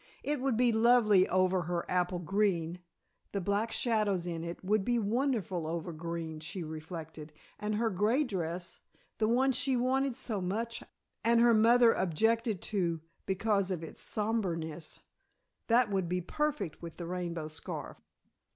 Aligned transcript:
It 0.23 0.41
would 0.41 0.57
be 0.57 0.71
lovely 0.71 1.27
over 1.29 1.61
her 1.61 1.85
apple 1.87 2.17
green 2.17 2.79
the 3.33 3.39
black 3.39 3.71
shadows 3.71 4.25
in 4.25 4.43
it 4.43 4.65
would 4.65 4.83
be 4.83 4.97
wonderful 4.97 5.67
over 5.67 5.93
green, 5.93 6.39
she 6.39 6.63
reflected, 6.63 7.31
and 7.59 7.75
her 7.75 7.91
gray 7.91 8.23
dress 8.23 8.79
the 9.19 9.27
one 9.27 9.51
she 9.51 9.77
wanted 9.77 10.15
so 10.15 10.41
much 10.41 10.81
and 11.23 11.39
her 11.39 11.53
mother 11.53 11.93
objected 11.93 12.63
to 12.63 12.99
because 13.27 13.69
of 13.69 13.83
its 13.83 14.01
somberness 14.01 15.01
that 15.67 15.91
would 15.91 16.09
be 16.09 16.19
perfect 16.19 16.81
with 16.81 16.97
the 16.97 17.05
rainbow 17.05 17.47
scarf. 17.47 18.01